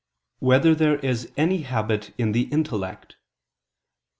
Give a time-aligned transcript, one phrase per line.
[0.39, 3.17] 4] Whether There Is Any Habit in the Intellect?